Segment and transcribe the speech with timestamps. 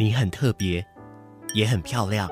[0.00, 0.86] 你很特别，
[1.54, 2.30] 也很漂亮。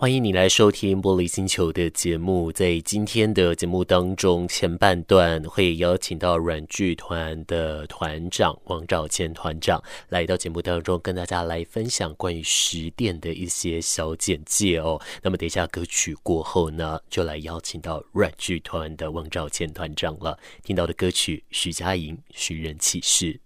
[0.00, 2.52] 欢迎你来收听《玻璃星球》的节目。
[2.52, 15.00] 在今天的节目当中，前半段会邀请到软剧团的团长王兆谦团长来到节目当中，跟大家来分享关于十殿的一些小简介哦。
[15.20, 20.38] 那么，等一下歌曲过后呢，就来邀请到软剧团的王兆谦团长了。
[20.62, 23.40] 听到的歌曲，徐佳莹《寻人启事》。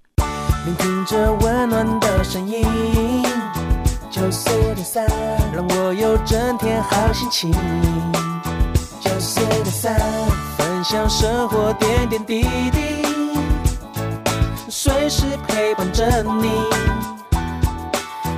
[0.67, 2.63] 聆听着温暖的声音。
[4.13, 5.07] 九四的伞，
[5.55, 7.51] 让我有整天好心情。
[9.01, 9.99] 九四的伞，
[10.59, 13.07] 分享生活点点滴滴，
[14.69, 16.51] 随时陪伴着你，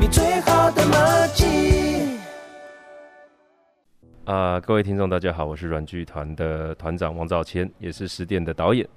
[0.00, 2.20] 你最好的默契。
[4.26, 8.88] 啊，各位听众，大家好，我是软剧团的团长王兆谦，也是十点的导演。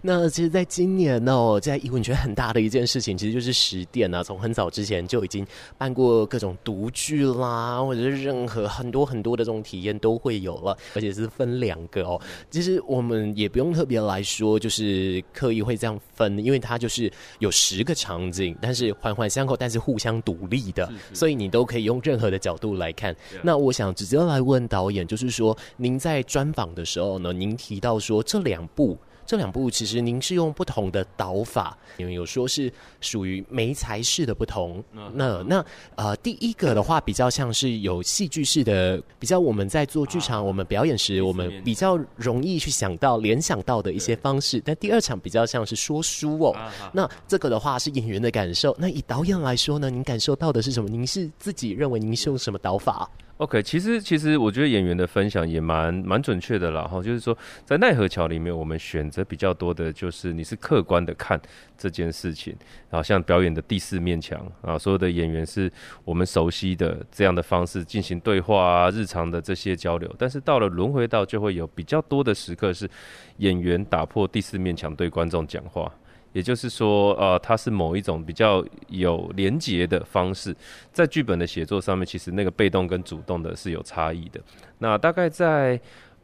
[0.00, 12.22] 那其实，在今年呢、喔，在艺文圈很大的一件事情，其实就是十点啊，从很早之前就已经办过各种独剧啦，或者是任何很多很多的这种体验都会有了，而且是分两个哦、喔。
[12.50, 23.14] 其实我们也不用特别来说，就是刻意会这样分，因为它就是有十个场景，但是环环相扣，但是互相独立的，所以你都可以用任何的角度来看。
[23.42, 28.96] 那我想直接来问导演，就是说，您在专访的时候呢，您提到说这两部。
[29.28, 32.72] 这两部其实您是用不同的导法，因为有说是
[33.02, 34.82] 属于媒材式的不同。
[35.12, 35.62] 那那
[35.96, 44.62] 呃，第一个的话比较像是有戏剧式的，比较我们在做剧场，我们表演时，我们比较容易去想到、联想到的一些方式。
[44.64, 46.56] 但第二场比较像是说书哦。
[46.90, 48.74] 那这个的话是演员的感受。
[48.78, 50.88] 那以导演来说呢，您感受到的是什么？
[50.88, 53.06] 您是自己认为您是用什么导法
[53.38, 56.82] ？OK，其实其实我觉得演员的分享也蛮蛮准确的啦。
[56.82, 61.40] 哈，就是说在奈何桥里面，我们选择比较多的就是你是客观的看
[61.76, 62.54] 这件事情，
[62.90, 65.70] 然后像表演的第四面墙啊，所有的演员是
[66.04, 70.12] 我们熟悉的这样的方式进行对话啊，日常的这些交流。
[70.18, 72.90] 但是到了轮回道，就会有比较多的时刻是
[73.36, 75.92] 演员打破第四面墙对观众讲话。
[76.38, 80.54] 也就是说，呃，它是某一种比较有连结的方式，
[80.92, 84.40] 在剧本的写作上面，其实那个被动跟主动的是有差异的。
[84.78, 85.80] 那大概在。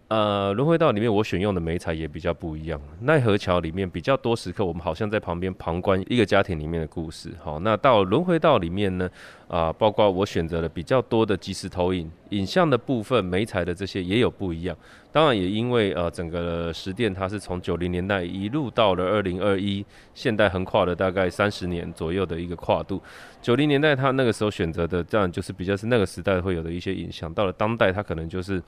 [0.08, 2.78] 呃，轮回道里面我选用的媒材也比较不一样。
[3.00, 7.30] 奈何桥里面比较多时刻，我们好像在旁边旁观一个家庭里面的故事。
[7.42, 9.08] 好，那到轮回道里面呢，
[9.48, 14.76] 啊、包括我选择了比较多的即时投影、影像的部分，媒材的这些也有不一样。
[15.10, 23.02] 当然也因为呃，整个十殿它是从九零年代一路到了二零二一，现代横跨了大概三十年左右的一个跨度。
[23.40, 27.32] 九零年代它那个时候选择的，这样就是比较是那个时代会有的一些影像。
[27.32, 28.62] 到了当代，它可能就是。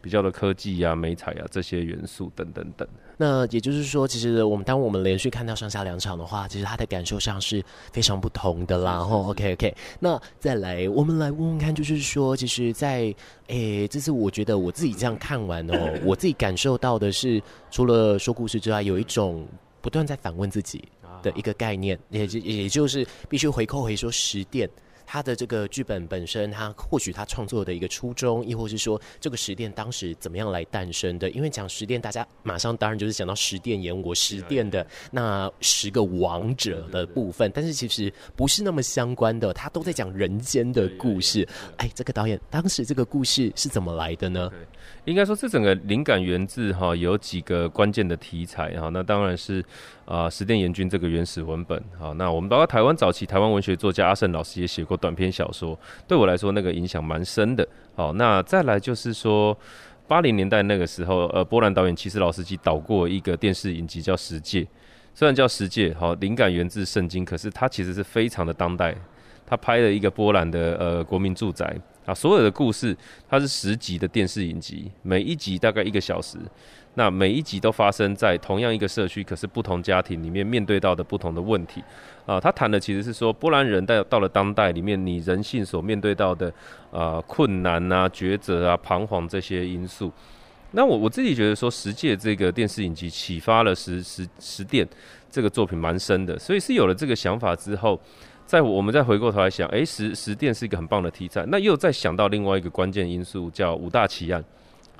[0.00, 2.86] 比较的科技呀、啊、媒材啊这些元素等等等。
[3.16, 7.62] 那也就是说，其实我们当我们连续看到上下两场的话，其实它的感受上是
[7.92, 8.98] 非常不同的啦。
[9.00, 9.74] 吼，OK OK。
[9.98, 13.14] 那再来，我们来问问看，就是说，其实在，
[13.48, 15.74] 诶，这次我觉得我自己这样看完哦，
[16.04, 19.46] 我自己感受到的是，除了说故事之外，有一种
[19.82, 20.82] 不断在反问自己
[21.22, 24.66] 的一个概念，也就也就是必须回扣回说十殿。
[25.12, 31.28] 他的这个剧本本身，他或许他创作的一个初衷，亦或是说这个十殿当时怎么样来诞生的？
[31.30, 41.44] 因为讲十殿，大家马上当然就是想到十殿阎我十殿的那十个王者的部分，但是其实不是那么相关的，他都在讲人间的故事。
[41.78, 44.48] 哎，这个导演当时这个故事是怎么来的呢？
[45.06, 49.64] 应该说，这整个灵感源自哈有几个关键的题材哈，那当然是
[50.10, 55.78] 啊十殿阎君这个原始文本好，那我们包括台湾早期台湾文学作家阿胜老师也写过短篇小说，
[56.08, 57.66] 对我来说那个影响蛮深的。
[57.94, 59.56] 好，那再来就是说
[60.08, 64.62] 八零年代那个时候，呃，波兰导演其实老司机导过一个电视影集叫《十诫》，
[65.14, 68.92] 虽然叫《十诫》，好，灵感源自圣经，可是它其实是非常的当代。
[69.46, 71.76] 他拍了一个波兰的呃国民住宅。
[72.06, 72.96] 啊，所有的故事，
[73.28, 76.38] 它是十集的电视影集，每一集大概一个小时。
[76.94, 81.82] 那每一集都发生在同样一个社区，可是不同家庭里面面对到的不同的问题。
[82.26, 86.52] 啊，他谈的其实是说，波兰人到到了当代里面，你人性所面对到的
[86.92, 90.12] 啊困难啊、抉择啊、彷徨这些因素。
[90.72, 94.86] 那我我自己觉得说，十届这个电视影集启发了十十十电
[95.30, 98.00] 这个作品蛮深的，所以是有了这个想法之后，
[98.46, 104.44] 在我们再回过头来想，诶、十十电是一个很棒的题材，那又再想到另外一个关键因素，叫五大奇案。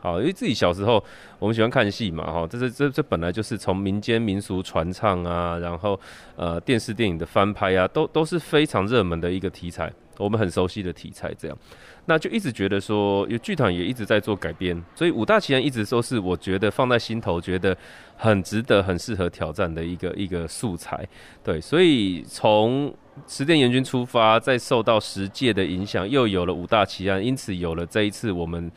[0.01, 1.03] 好，因为自己小时候
[1.39, 5.99] 我们喜欢看戏嘛，哈，这这这这本来就是从民间民俗传唱啊，然后
[6.37, 11.59] 呃电视电影的翻拍啊，都都是非常热门的一个题材，我们很熟悉的题材，这样，
[12.07, 17.77] 那就一直觉得说，有剧团也一直在做改编，所以五大奇案一直都是我觉得放在心头，觉得
[18.17, 21.07] 很值得、很适合挑战的一个一个素材，
[21.45, 22.93] 对，所以从
[23.27, 28.71] 十电联军出发，再受到十届的影响，又有了五大奇案，因此有了这一次我们。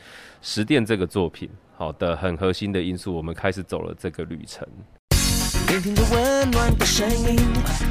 [0.46, 4.68] 十电这个作品，好的，很核心的因素，我们开始走了这个旅程。
[5.70, 7.40] 聆听着温暖的声音，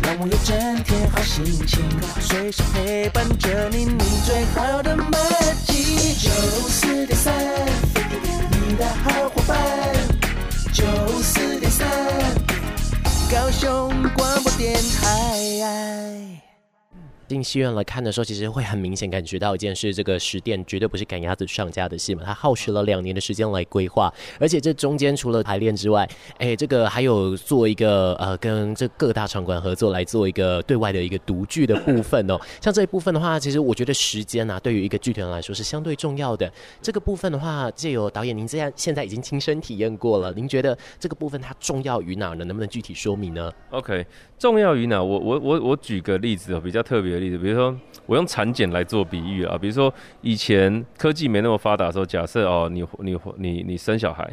[0.02, 0.54] 让我有整
[0.84, 1.82] 天好心情，
[2.20, 5.10] 随时陪伴着你，你最好的默
[5.64, 6.12] 契。
[6.20, 6.31] 九
[6.69, 7.34] 四点三，
[8.50, 9.58] 你的好伙伴。
[10.75, 10.84] 九
[11.22, 11.88] 四点三，
[13.32, 16.51] 高雄广播电台。
[17.32, 26.06] 进戏院来看的时候，其实会很明显感觉到一件事：这个十店绝对不是赶鸭子上架的戏嘛，它耗时了两年的时间来规划，而且这中间除了排练之外，
[26.37, 32.38] 哎，这个还有做一个呃，跟这各大场馆合作来做一个对外的一个独剧的部分哦。
[32.61, 36.52] 像这一部分的话，其实我觉得时间啊，对于一个剧团来说是相对重要的。
[36.82, 42.44] 这个部分的话，借由导演您这样现在已经亲身体验过了，您觉得这个部分它重要于哪呢？
[42.44, 44.05] 能不能具体说明呢？OK，
[44.38, 45.02] 重要于哪？
[45.02, 47.22] 我我我我举个例子哦，比较特别。
[47.31, 47.75] 比如说
[48.07, 54.25] 我用产检来做比喻啊，比如说以前科技没那么发达的时候，假设哦，你你你你生小孩，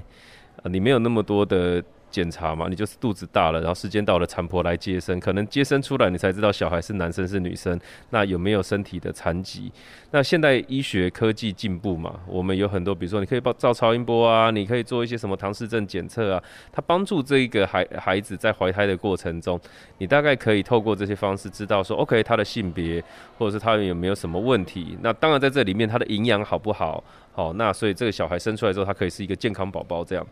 [0.62, 1.84] 啊，你没有那么多的。
[2.10, 7.80] 检查嘛，你就是肚子大了，然后时间到了，产婆来接生，可能接生出来你才知道小孩是男生是女生，
[8.10, 9.72] 那有没有身体的残疾？
[10.12, 19.60] 那现代医学科技进步嘛，我们有很多，比如说你可以报照超音波啊，你可以做一些什么唐氏症检测啊，它帮助这一个孩孩子在怀胎的过程中，
[20.00, 23.04] 你大概可以透过这些方式知道说，OK，他的性别
[23.38, 24.98] 或者是他有没有什么问题？
[25.02, 27.04] 那当然在这里面他的营养好不好？
[27.32, 30.26] 好，那所以这个小孩生出来之后，他可以是一个健康宝宝这样。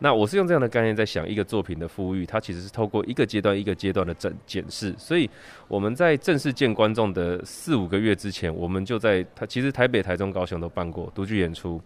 [0.00, 5.28] 那我是用这样的概念在想一个作品的复育，它其实是透过一个阶段一个阶段的整检视，所以
[5.66, 11.80] 我们在正式见观众的四五个月之前，我们就在它其实台北、台中、高雄都办过独剧演出。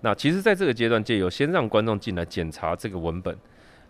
[0.00, 3.36] 那其实在这个阶段，借由先让观众进来检查这个文本，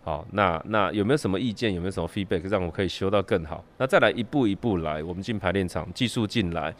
[0.03, 3.63] 好，那那有没有什么意见，有没有什么 feedback，让我可以修到更好？
[3.77, 6.73] 那再来一步一步来，我们进排练场，技术进来。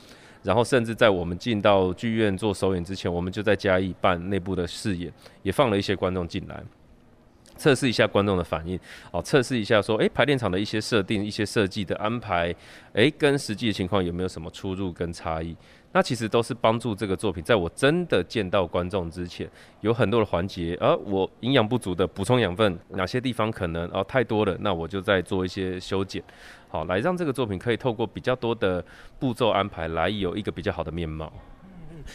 [0.44, 5.12] 然后甚至在我们进到剧院做首演之前，我们就在嘉义办内部的试演，
[5.42, 6.62] 也放了一些观众进来，
[7.58, 8.80] 测试一下观众的反应，
[9.12, 12.54] 哦，测试一下说，诶，排练场的一些设定、一些设计的安排，
[12.94, 15.56] 诶，跟实际的情况有没有什么出入跟差异？
[15.96, 19.48] 那其实都是帮助这个作品，在我真的见到观众之前，
[19.82, 26.24] 有很多的环节，而我营养不足的补充养分，哪些地方可能哦太多了，那我就再做一些修剪，
[26.74, 28.84] 好，来让这个作品可以透过比较多的
[29.20, 31.32] 步骤安排，来有一个比较好的面貌。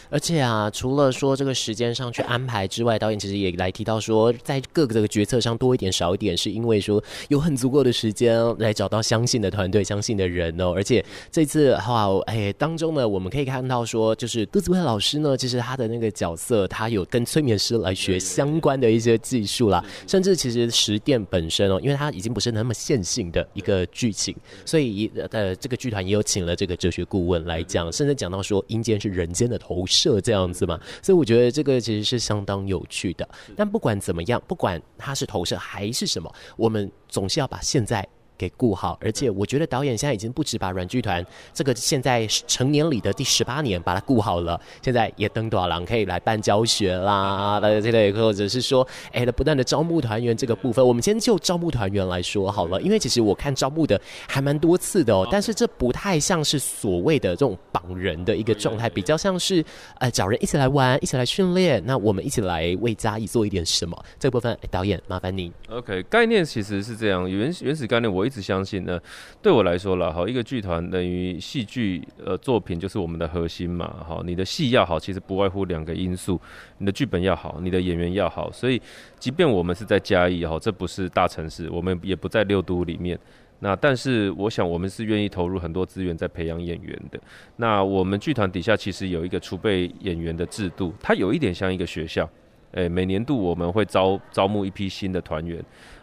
[0.09, 10.71] 而且啊，除了说这个时间上去安排之外，导演其实也来提到说，在各个这个决策上多一点少一点，是因为说有很足够的时间来找到相信的团队、相信的人哦。
[10.75, 24.35] 而且这次的话，哎，当中呢，我们可以看到说，就是杜子威老师呢，其实他的那个角色，他有跟催眠师来学相关的一些技术啦，甚至其实实电本身哦，因为他已经不是那么线性的一个剧情，
[24.65, 29.78] 所以呃，这个剧团也有请了这个哲学顾问来讲，甚至讲到说阴间是人间的头。
[29.79, 33.27] 投射这样子嘛，所以我觉得这个其实是相当有趣的。
[33.55, 38.05] 但不管怎么样，不管它是投射还是什么，我们总是要把现在。
[38.39, 59.61] 给顾好，而且我觉得导演现在已经不止把软剧团这个现在成年礼的第十八年把它顾好了，现在也登多少郎可以来办教学啦，呃，这个或者是说，哎，不断的招募团员这个部分，我们先就招募团员来说好了，因为其实我看招募的还蛮多次的哦，但是这不太像是所谓的这种绑人的一个状态，比较像是
[59.97, 65.51] 呃找人一起来玩，一起来训练，那我们一起来为嘉义做一点什么，这个部分导演麻烦你。
[65.69, 68.28] OK，概念其实是这样，原原始概念我。
[68.29, 69.01] 一直相信呢，
[69.41, 76.39] 对我来说了，好一个剧团等于戏剧呃作品就是我们的核心嘛，好，你的戏要好，其实不外乎两个因素，
[76.77, 78.79] 你的剧本要好，你的演员要好，所以
[79.17, 83.17] 即便我们是在嘉义哈，这不是大城市，我们也不在六都里面，
[83.61, 87.19] 那但是我想我们是愿意投入很多资源在培养演员的，
[87.55, 92.29] 那我们剧团底下其实有一个储备演员的制度，它有一点像一个学校。
[92.73, 95.59] 诶、每年度我们会招招募一批新的团员，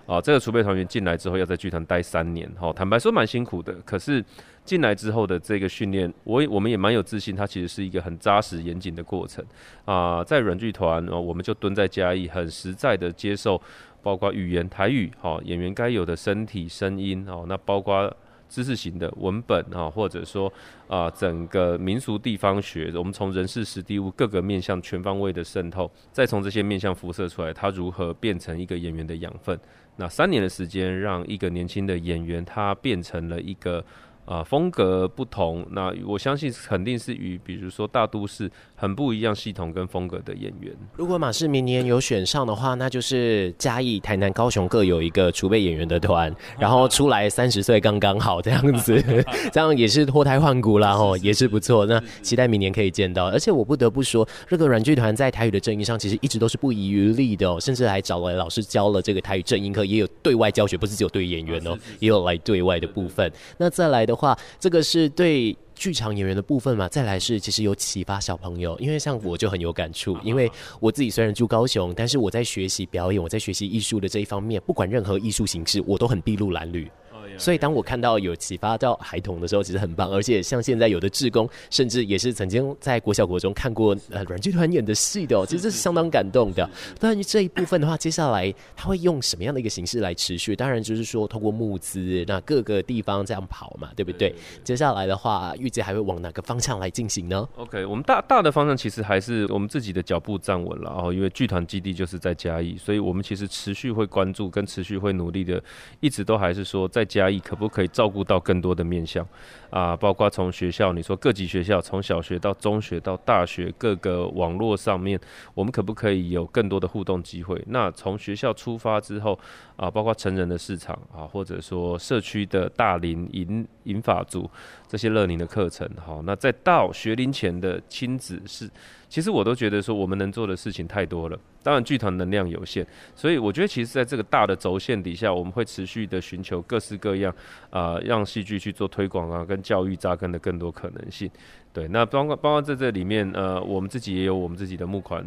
[0.06, 3.75] 啊，这个储备团员进来之后要在剧团待三年，哈，坦白说蛮辛苦的。
[3.84, 4.25] 可是
[4.64, 9.44] 进来之后的这个训练，我我们也蛮有自信，它其实是一个很扎实严谨的过程
[9.84, 10.22] 啊。
[10.25, 13.60] 在软剧团，我们就蹲在嘉义，很实在的接受，
[14.02, 18.14] 包括语言台语，哈，演员该有的身体声音，哦，那包括。
[18.48, 20.52] 知识型的文本啊，或者说
[20.88, 29.58] 啊，整个民俗地方学，我们从人事实地物各个面向全方位的渗透，再从这些面向辐射出来，它如何变成一个演员的养分？
[29.96, 33.84] 那三年的时间，让一个年轻的演员，他变成了一个。
[34.26, 40.75] 啊，风格不同，那我相信肯定是与比如说大都市很不一样系统跟风格的演员。
[40.97, 49.00] 如果马氏明年有选上的话，那就是嘉义、台南、高雄各有一个储备演员的团，然后出来三十岁刚刚好这样子，
[49.52, 51.87] 这样也是脱胎换骨啦，吼，也是不错。
[51.87, 63.30] 那期待明年可以见到，而且我不得不说，这个软剧团在台语的正音上其实一直都是不遗余力的哦，甚至还找了老师教了这个台语正音课，也有对外教学，不是只有对演员哦，也有来对外的部分。
[63.56, 64.15] 那再来的。
[64.16, 66.88] 话，这个是对剧场演员的部分嘛？
[66.88, 76.90] 再来是其实有启发小朋友，因为像我就很有感触，因为我自己虽然住高雄，但是我在学习表演，我在学习艺术的这一方面，不管任何艺术形式，我都很筚路蓝缕。
[77.38, 80.10] 所以当我看到有启发到孩童的时候，其实很棒。
[80.10, 86.68] 而且像现在有的志工，甚至也是曾经在国小国中看过呃软剧团演的戏的，哦其实这是相当感动的。
[86.98, 90.54] 但这一部分的话，接下来他会用什么样的一个形式来持续？
[90.56, 94.34] 当然就是说通过募资，那各个地方这样跑嘛，对不对？
[94.64, 105.62] 接下来的话，预计还会往哪个方向来进行呢？OK，我们大大的方向其实还是我们自己的脚步站稳了哦，因为剧团基地就是在嘉义，所以我们其实持续会关注跟持续会努力的，
[106.00, 109.26] 一直都还是说在嘉可不可以照顾到更多的面向
[109.71, 115.18] 啊，包括从学校，你说各级学校，从小学到中学到大学，各个网络上面，
[115.54, 117.62] 我们可不可以有更多的互动机会？
[117.68, 119.38] 那从学校出发之后
[119.76, 124.49] 啊，包括成人的市场啊，或者说社区的大龄银银发族
[124.88, 128.71] 这些乐龄的课程，好，那再到学龄前的亲子是。
[129.08, 131.38] 其实我都觉得说，我们能做的事情太多了。
[131.62, 137.34] 当然，剧团能量有限，所以我觉得，其实在这个大的轴线底下，我们会持续的寻求各式各样
[137.70, 141.28] 啊、让戏剧去做推广啊，跟教育扎根的更多可能性。
[141.76, 145.23] 对，那包括包括在这里面，呃，我们自己也有我们自己的募款。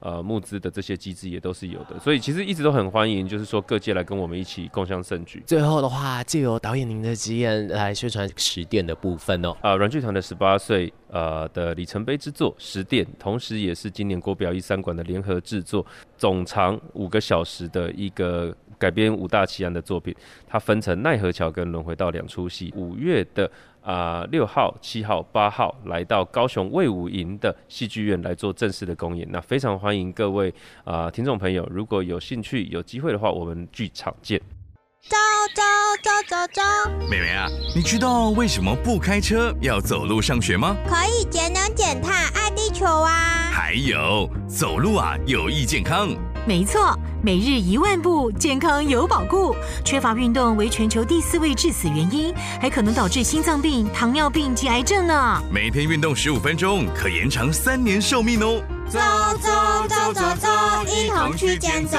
[0.00, 5.42] 呃，募资的这些机制也都是有的，所以其实一直都很欢迎，就是说各界来跟我们一起共享盛举。
[5.46, 9.52] 最后的话，借由导演您的经验来宣传十殿的部分哦。
[9.62, 15.86] 啊、呃，软剧团的十八岁呃的里程碑之作十殿，同时也是今年国表一三馆的联合制作，
[16.18, 20.14] 总长五个小时的一个改编五大奇案的作品。
[20.46, 23.50] 它分成奈何桥跟轮回道两出戏，五月的。
[23.84, 30.52] 啊，六号、七号、八号来到高雄魏武营的戏剧院来做正式的公演，那非常欢迎各位
[30.84, 34.40] 啊听众朋友，如果有兴趣、有机会的话，我们剧场见。
[35.06, 35.16] 走
[35.54, 35.62] 走
[36.02, 36.62] 走走走，
[37.10, 37.46] 妹妹啊，
[37.76, 40.74] 你知道为什么不开车要走路上学吗？
[40.88, 43.50] 可以节能减碳，爱地球啊！
[43.52, 46.08] 还有，走路啊有益健康。
[46.46, 49.54] 没错，每日一万步，健康有保固。
[49.84, 55.42] 缺乏运动为全球第四位致死原因，还可能导致心脏病、糖尿病及癌症呢。
[55.52, 58.62] 每天运动十五分钟，可延长三年寿命哦。
[58.88, 58.98] 走
[59.38, 60.48] 走走走走，
[60.86, 61.98] 一同去健走。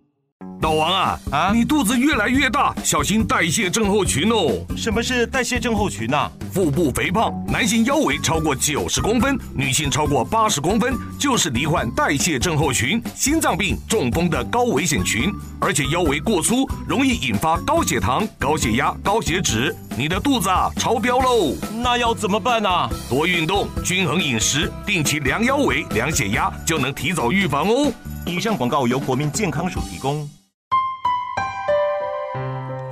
[0.61, 1.51] 老王啊啊！
[1.51, 4.63] 你肚子越来越大，小心代谢症候群哦。
[4.77, 6.31] 什么是代谢症候群啊？
[6.53, 15.33] 腹部肥胖，男性腰围超过九十公分，女性超过八十公分，就是罹患代谢症候群、心脏病、中风的高危险群。
[15.59, 19.75] 而且腰围过粗，容易引发高血糖、高血压、高血脂。
[19.97, 21.55] 你的肚子啊超标喽！
[21.81, 22.87] 那要怎么办啊？
[23.09, 27.91] 多运动，均衡饮食，定期量腰围、量血压，就能提早预防哦。
[28.27, 30.29] 以上广告由国民健康署提供。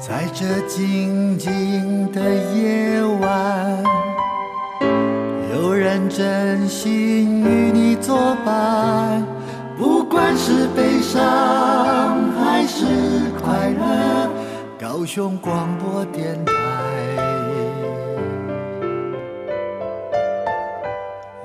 [0.10, 2.20] 在这静静的
[2.56, 3.84] 夜晚，
[5.54, 9.24] 有人真心与你作伴，
[9.78, 11.22] 不管是悲伤
[12.34, 12.86] 还是
[13.40, 14.32] 快乐，
[14.80, 16.54] 高雄广播电台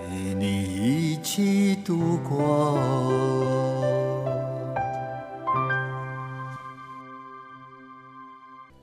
[0.08, 3.03] 与你一起度过。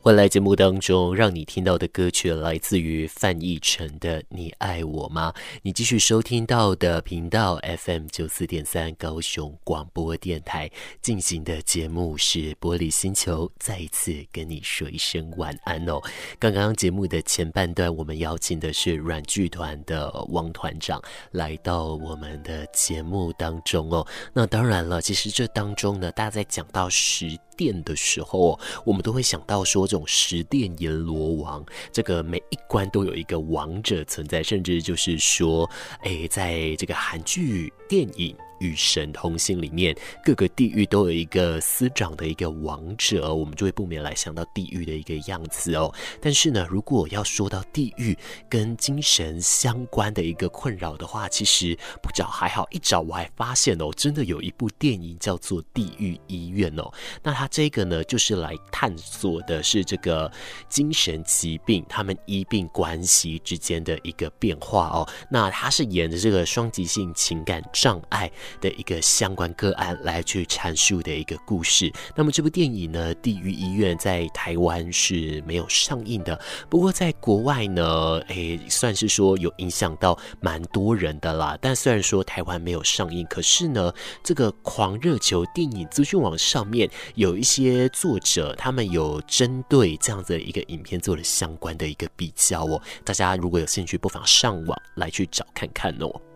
[0.04, 5.32] 未来节目当中，让你听到的歌曲来自于范逸臣的《你爱我吗》。
[5.62, 10.68] 你继续收听到的频道 FM 九四点三高雄广播电台
[11.04, 16.02] 进行的节目是《玻璃星球》，再一次跟你说一声晚安哦。
[16.40, 24.08] 刚刚节目的前半段，我们邀请的是软剧团的汪团长来到我们的节目当中哦。
[24.34, 35.70] 那当然了，其实这当中呢，大家在讲到十殿的时候，我们都会想到说，这种十殿阎罗王，这个每一关都有一个王者存在，甚至就是说，
[36.02, 38.36] 哎，在这个韩剧电影。
[38.62, 45.92] 与神同行里面，各个地狱都有一个司长的一个王者，我们就会不免来想到地狱的一个样子哦。
[46.22, 48.16] 但是呢，如果要说到地狱
[48.48, 56.94] 跟精神相关的一个困扰的话，其实不找还好，一找我还发现哦，真的有一部电影叫做《地狱医院》哦。
[57.24, 60.32] 那它这个呢，就是来探索的是这个
[60.70, 65.10] 精神疾病他们医病关系之间的一个变化哦。
[65.32, 68.32] 那它是演的这个双极性情感障碍。
[68.60, 71.92] 的一个相关个案来去阐述的一个故事。
[72.16, 76.40] 那么这部电影呢，《地狱医院》在台湾是没有上映的，
[76.70, 81.58] 不过在国外呢，诶，算是说有影响到蛮多人的啦。
[81.62, 83.94] 但虽然说台湾没有上映，可是呢，
[84.24, 92.82] 这个狂热球电影资讯网上面有一些作者，他们有针对这样子的一个影片做了相关的一个比较哦。
[93.04, 96.31] 大家如果有兴趣，不妨上网来去找看看哦。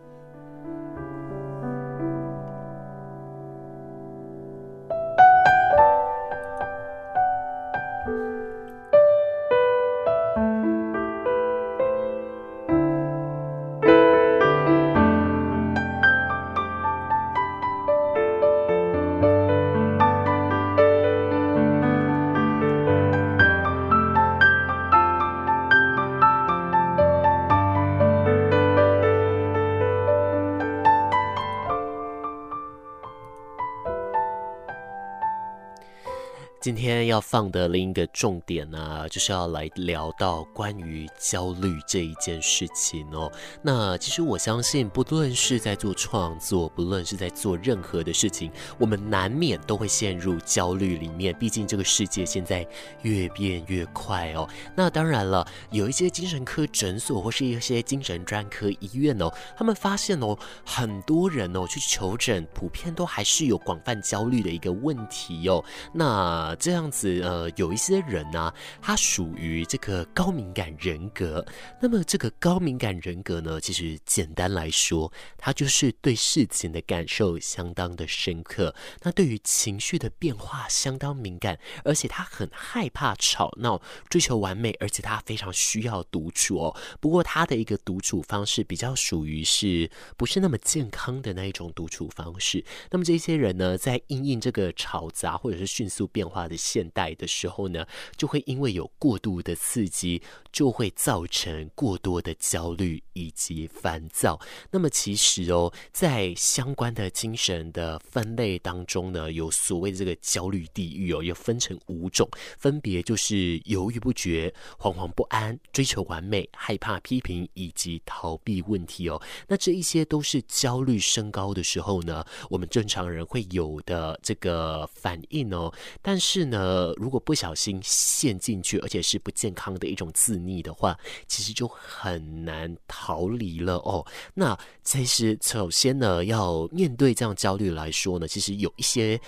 [36.96, 43.30] 天要放的另一个重点呢、就是要来聊到关于焦虑这一件事情哦。
[43.60, 51.36] 那其实我相信，不论是在做创作，不论是在做任何的事情，我们难免都会陷入焦虑里面。
[51.38, 52.66] 毕竟这个世界现在
[53.02, 54.48] 越变越快哦。
[54.74, 65.62] 那当然了，有一些精神科诊所或是一些精神专科医院哦，他们发现哦，很多人哦去求诊，普遍都还是有广泛焦虑的一个问题哦。
[65.92, 71.44] 那这样样子，呃，有一些人呢、他属于这个高敏感人格。
[71.80, 78.72] 那么，这个高敏感人格呢，其实简单来说，他就是对事情的感受相当的深刻。
[79.02, 86.76] 那对于情绪的变化相当敏感，而且他很害怕吵闹，追求完美，而且他非常需要独处哦。
[87.00, 92.64] 不过，他的一个独处方式比较属于是不是那么健康的那一种独处方式。
[92.92, 96.36] 那么，这些人呢，在因应这个吵杂或者是迅速变化。
[96.46, 104.40] 的现代的时候呢，就会因为有过度的刺激，就会造成过多的焦虑以及烦躁。
[104.72, 119.22] 那么其实哦，在相关的精神的分类当中呢，有所谓这个焦虑地狱哦，又分成五种，分别就是犹豫不决、惶惶不安、追求完美、害怕批评以及逃避问题哦。
[119.46, 126.46] 那这一些都是焦虑升高的时候呢，我们正常人会有的这个反应哦，但是。
[126.46, 134.04] 呢呢，如果不小心陷进去，而且是不健康的一种自溺的话，其实就很难逃离了哦。
[134.34, 139.20] 那其实首先呢，要面对这样焦虑来说呢，其实有一些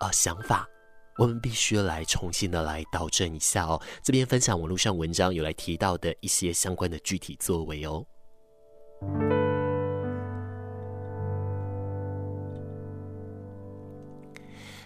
[0.00, 0.68] 呃想法，
[1.18, 3.80] 我们必须来重新的来导正一下哦。
[4.02, 8.04] 这边分享网络上文章有来提到的一些相关的具体作为哦。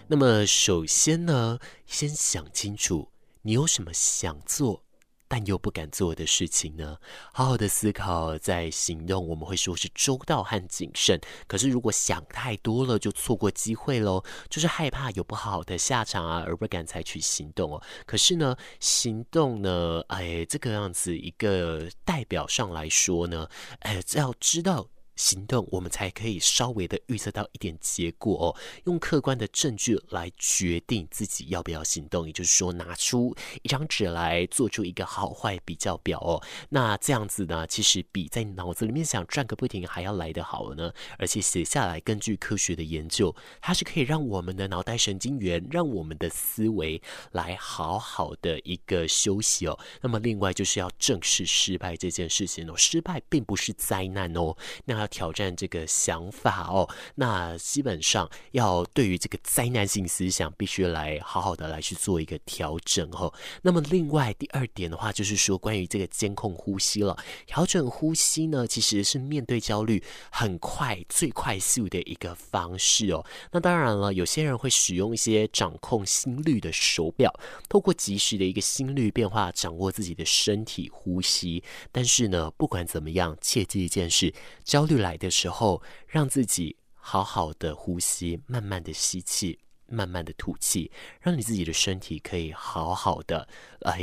[0.07, 3.09] 那么，首先呢，先想清楚
[3.41, 4.83] 你有什么想做
[5.27, 6.97] 但又不敢做的事情呢？
[7.33, 11.19] 好好的思考再行动，我们会说是周到和谨慎。
[11.47, 14.23] 可是，如果想太多了，就错过机会喽。
[14.47, 17.81] 就是害怕有不好的下场啊，而不敢采取行动哦。
[18.05, 24.87] 可是呢，行动呢，哎，这个样子一个代表上来说呢，哎，要知道。
[25.15, 28.55] 行动，我们才可以稍微的预测到一点结果哦。
[28.85, 36.43] 用客观的证据来决定自己要不要行动，也就是说，拿出一张纸来做出一个好坏比较表哦。
[36.69, 40.91] 那这样子呢，其实比在脑子里面想转个不停还要来得好呢。
[41.17, 47.01] 而且写下来，根据科学的研究，它是可以让我们的脑袋神经元，让我们的思维
[47.31, 49.79] 来好好的一个休息哦。
[50.01, 54.55] 那么另外就是要正视失败这件事情哦，失败并不是灾难哦。
[54.85, 63.31] 那要挑战这个想法哦，那基本上要对于这个灾难性思想，必须来好好的来去做一个调整哦。
[63.61, 67.15] 那么另外第二点的话，就是说关于这个监控呼吸了，
[67.45, 73.23] 调整呼吸呢，其实是面对焦虑很快、最快速的一个方式哦。
[73.51, 77.31] 那当然了，有些人会使用一些掌控心率的手表，
[77.69, 81.63] 透过及时的一个心率变化，掌握自己的身体呼吸。
[81.91, 93.47] 但是呢，不管怎么样，切记一件事：焦虑来的时候，让自己好好的呼吸，慢慢的吸气，慢慢的吐气，让你自己的身体可以好好的，
[93.81, 93.99] 哎，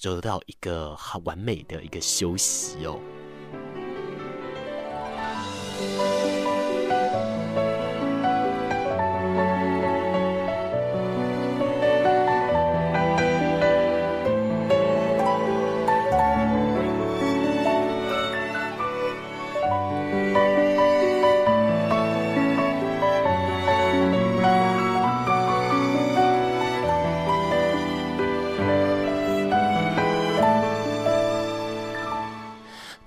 [0.00, 3.00] 得到一个好完美的一个休息哦。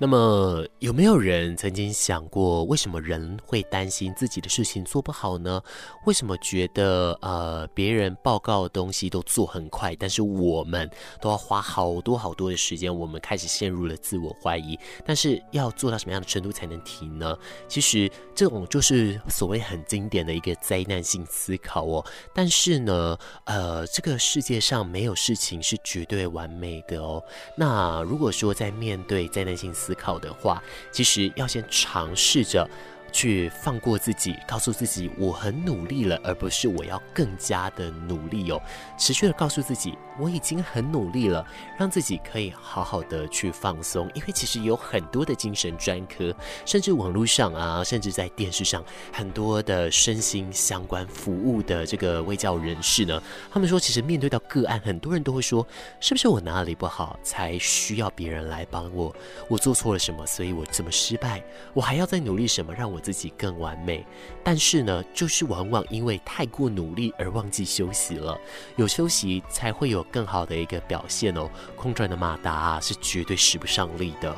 [0.01, 5.61] 那么，有没有人曾经想过，为什么人会担心自己的事情做不好呢？
[6.05, 10.89] 为什么觉得呃别人报告的东西都做很快，但是我们
[11.19, 12.95] 都要花好多好多的时间？
[12.95, 14.79] 我们开始陷入了自我怀疑。
[15.05, 17.37] 但是要做到什么样的程度才能停呢？
[17.67, 22.05] 其实这种就是所谓很经典的一个灾难性思考哦。
[22.33, 27.21] 但是呢，呃，这个世界上没有事情是绝对完美的哦。
[27.57, 32.69] 那如果说在面对灾难性思考，的话，其实要先尝试着。
[33.09, 38.61] 去放过自己，告诉自己我很努力了，而不是我要更加的努力哦。
[38.97, 41.45] 持续的告诉自己我已经很努力了，
[41.77, 44.09] 让自己可以好好的去放松。
[44.13, 46.33] 因为其实有很多的精神专科，
[46.65, 55.65] 甚至网络上啊，甚至在电视上，很多的身心相关服务的这个卫教人士呢，他们说，其实面对到个案，很多人都会说，
[55.99, 59.15] 是不是我哪里不好，才需要别人来帮我？
[59.47, 61.43] 我做错了什么，所以我这么失败？
[61.73, 64.05] 我还要再努力什么，让我自己更完美，
[64.43, 68.38] 但是呢，就是往往因为太过努力而忘记休息了。
[68.75, 71.49] 有休息才会有更好的一个表现哦。
[71.75, 74.35] 空转的马达啊，是绝对使不上力的。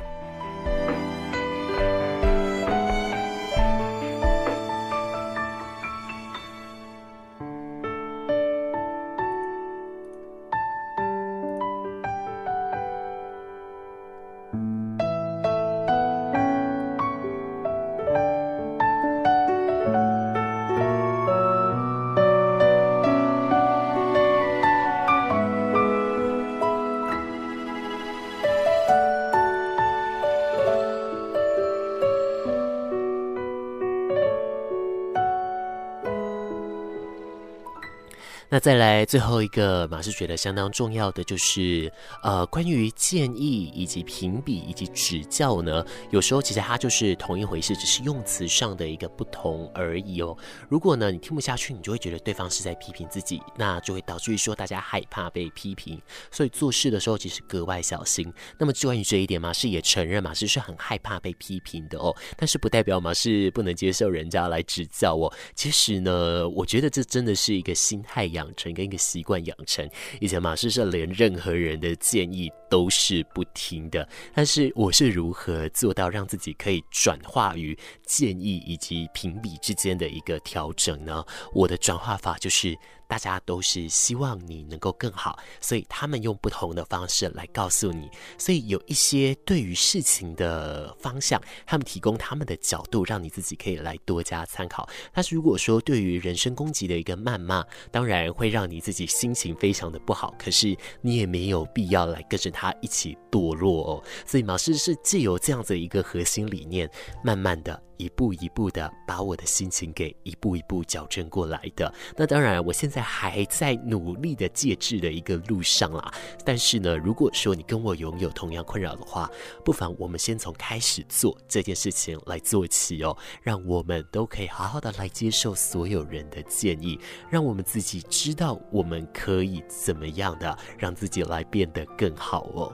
[38.54, 41.90] 那再来最后一个，马师觉得相当重要的就是，
[42.22, 50.38] 呃，关于建议以及评比以及指教呢，有时候其实它就是同一回事，只是用词上的一个不同而已哦。
[50.68, 55.98] 如果呢你听不下去，你就会觉得对方是在批评自己，那就会导致于说大家害怕被批评，
[56.30, 58.34] 所以做事的时候其实格外小心。
[58.58, 65.32] 那么关于这一点，马师也承认马师是很害怕被批评的哦，但是不代表马师不能接受人家来指教哦。
[65.56, 68.41] 其实呢，我觉得这真的是一个心态呀。
[68.42, 69.88] 养成跟一个习惯养成，
[70.20, 81.24] 以前马师是连任何人的建议都是不听的，但是我是如何做到让自己可以转化于建议以及评比之间的一个调整呢？
[81.54, 82.76] 我的转化法就是。
[83.12, 88.10] 大家都是希望你能够更好，所以他们用不同的方式来告诉你。
[88.38, 94.88] 所以有一些对于事情的方向，他们提供他们的角度，让你自己可以来多加参考。
[95.12, 100.34] 但是如果说对于人身攻击的一个谩骂，当然会让你自己心情非常的不好。
[100.38, 104.04] 可是你也没有必要来跟着他一起堕落哦。
[104.26, 106.90] 所以马师是借由这样子一个核心理念，
[107.24, 107.82] 慢慢的。
[108.02, 111.94] 一步一步的把我的心情给一步一步矫正过来的。
[112.18, 116.12] 那当然，我现在还在努力的戒治的一个路上啦。
[116.44, 119.30] 但是呢，如果说你跟我拥有同样困扰的话，
[119.64, 132.62] 不妨我们先从开始做这件事情来做起哦，让我们都可以好好的来接受所有人的建议，让我们自己知道我们可以怎么样的让自己来变得更好哦。
[132.62, 132.74] 哦，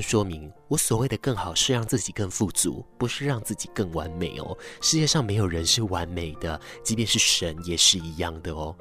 [0.00, 4.56] 说明，我所谓的更好是让自己更富足，不是让自己更完美哦。
[4.80, 8.74] 世界上没有人是完美的，即便是神也是一样的哦。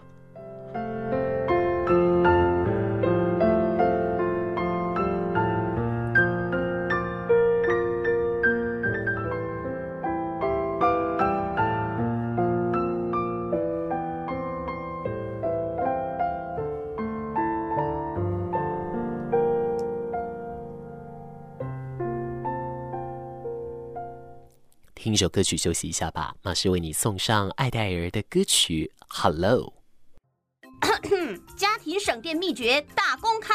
[25.13, 29.71] 听一首歌曲休息一下吧，马上为你送上爱戴尔的歌曲《Hello》。
[31.55, 33.53] 家庭省电秘诀大公开：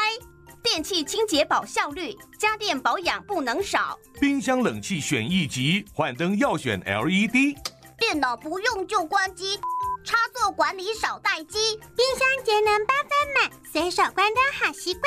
[0.63, 3.99] 电器清洁保效率，家电保养不能少。
[4.21, 7.57] 冰箱冷气选一级，换灯要选 LED。
[7.99, 9.59] 电脑不用就关机，
[10.05, 11.75] 插座管理少待机。
[11.93, 15.03] 冰箱节能八分满，随手关灯好习惯。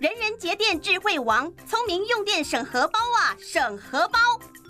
[0.00, 4.18] 人人节电智慧王，聪明用电省荷包啊，省荷包。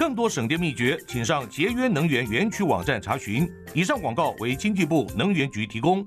[0.00, 3.46] 更多省电秘诀，请上节约能源园区网站查询。
[3.74, 6.00] 以上广告为经济部能源局提供。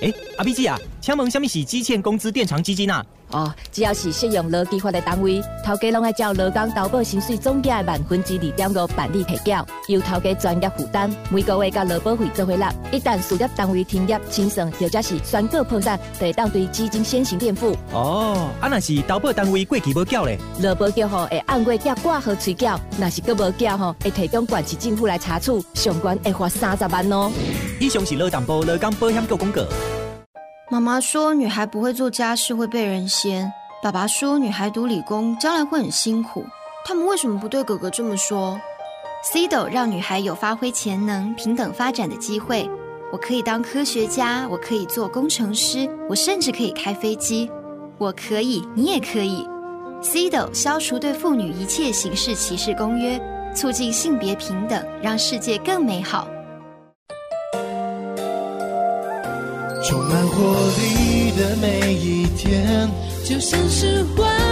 [0.00, 3.04] 哎，阿 B G 啊，请问什么是基欠工资垫偿基金啊？
[3.32, 12.72] 哦，只要是适用劳基法的单位，头家拢爱照劳工投保薪水总价的万分之二点五办理提缴，由头家专业负担，每个月甲劳保费做回纳。
[12.92, 17.76] 一旦事业单位停业清算，或者是宣告破产，就会当对基金先行垫付。
[17.92, 27.30] 哦，啊那是投保单位过期无缴咧，劳保局吼会按月缴挂号催缴，若是阁无缴吼，会提供管市政府来查处，上悬会罚三十万哦。
[27.80, 29.62] 以上是劳淡部劳工保险局广告。
[30.72, 33.52] 妈妈说，女孩不会做家事会被人嫌。
[33.82, 36.46] 爸爸说，女孩读理工将来会很辛苦。
[36.82, 38.58] 他们为什么不对哥哥这么说
[39.22, 42.66] ？CEDO 让女孩有发挥潜能、平等发展的机会。
[43.12, 47.50] 我可以当科学家，我可以做工程师，我甚至可以开飞机。
[47.98, 49.46] 我可以，你也可以。
[50.00, 53.20] CEDO 消除对妇女一切形式歧视公约，
[53.54, 56.26] 促进性别平等，让世界更美好。
[59.84, 62.88] 充满活力的每一天，
[63.24, 64.51] 就像是欢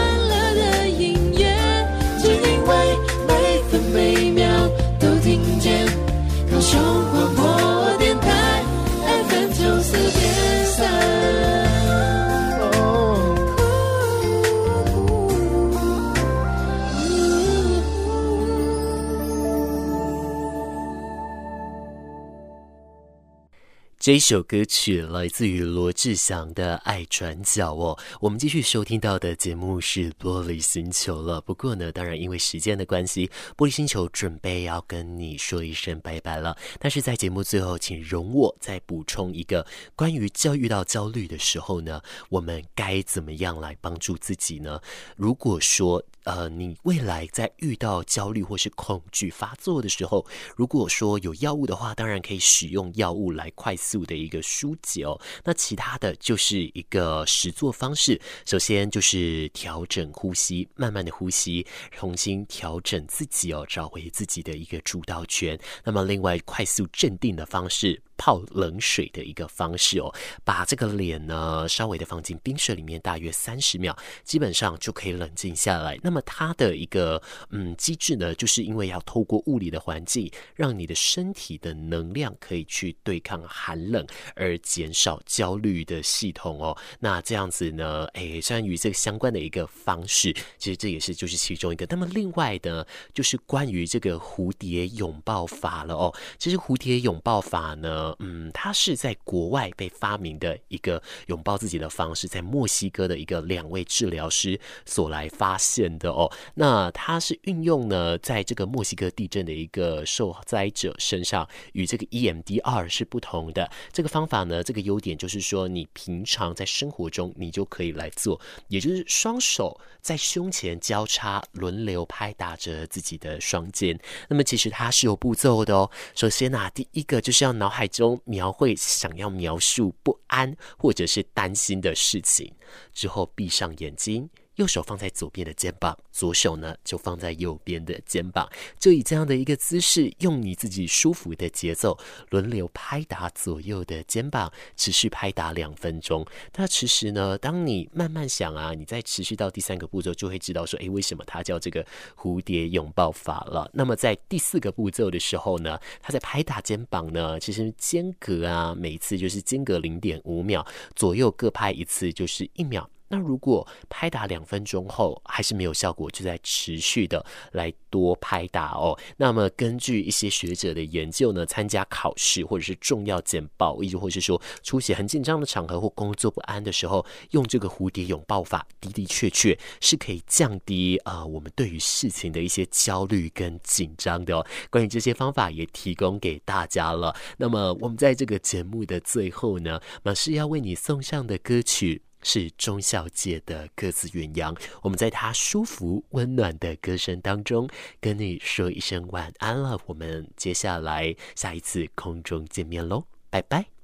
[24.00, 27.98] 这一首歌曲来自于罗志祥的《爱转角》哦。
[28.18, 31.38] 我们继续收听到的节目是《玻璃星球》了。
[31.42, 36.56] 不过呢，当然因为时间的关系，玻璃星球准备要跟你说一声拜拜了。
[36.78, 44.80] 但是在节目最后，请容我再补充一个关于教遇到焦虑的时候呢，我们该怎么样来帮助自己呢？
[45.14, 55.20] 如果说呃，你未来在遇到焦虑或是恐惧发作的时候，如果说有药物的话，当然可以使用药物来快速的一个疏解哦。
[55.44, 65.58] 那其他的就是一个实作方式，首先就是调整呼吸，慢慢的呼吸，重新调整自己哦，找回自己的一个主导权。
[65.84, 68.02] 那么另外，快速镇定的方式。
[68.20, 75.98] 泡冷水的一个方式哦，把这个脸呢稍微的放进冰水里面，大约三十秒，基本上就可以冷静下来。
[76.02, 84.06] 那么它的一个嗯机制呢，就是因为要透过物理的环境，让你的身体的能量可以去对抗寒冷，
[84.36, 86.76] 而减少焦虑的系统哦。
[86.98, 91.86] 那这样子呢，哎，关于这个相关的一个方式，其实这也是就是其中一个。
[91.88, 96.14] 那么另外呢，就是关于这个蝴蝶拥抱法了哦。
[96.38, 98.09] 其实蝴蝶拥抱法呢。
[98.18, 106.30] 嗯，它是在国外被发明的一个拥抱自己的方式，在墨西哥的一个两位治疗师所来发现的哦。
[106.54, 113.70] 那它是运用呢，在这个墨西哥地震的一个受灾者身上，与这个 EMDR 是不同的。
[113.92, 123.98] 这个方法呢，这个优点就是说，你平常在生活中你就可以来做，也就是双手在胸前交叉轮流拍打着自己的双肩。
[124.28, 125.90] 那么其实它是有步骤的哦。
[126.14, 127.90] 首先呢、第一个就是要脑海。
[128.00, 132.50] 中描绘想要描述不安或者是担心的事情，
[132.94, 134.26] 之后闭上眼睛。
[134.60, 138.46] 右手放在左边的肩膀，左手呢就放在右边的肩膀，
[138.78, 146.26] 就以这样的一个姿势，用你自己舒服的节奏，轮流拍打左右的肩膀，持续拍打两分钟。
[146.56, 151.82] 那其实呢，当你慢慢想啊，你再持续到第三个步骤，就会知道说，诶，为什么它叫这个
[152.14, 153.70] 蝴蝶拥抱法了？
[153.72, 162.90] 那么在第四个步骤的时候呢，它在拍打肩膀呢，其实间隔啊，每次就是间隔零点五秒，左右各拍一次，就是一秒。
[163.12, 168.96] 那如果拍打两分钟后还是没有效果，就在持续的来多拍打哦。
[169.16, 184.46] 那么根据一些学者的研究呢，参加考试或者是重要简报，亦或是说出席很紧张的场合或工作不安的时候，用这个蝴蝶拥抱法的的确确是可以降低啊、呃、我们对于事情的一些焦虑跟紧张的哦。
[184.70, 187.12] 关于这些方法也提供给大家了。
[187.38, 192.02] 那么我们在这个节目的最后呢，马上要为你送上的歌曲。
[192.22, 197.68] 是钟孝介的《鸽子鸳鸯》，我们在他舒服温暖的歌声当中，
[198.00, 199.80] 跟你说一声晚安了。
[199.86, 203.79] 我们接下来下一次空中见面喽，拜拜。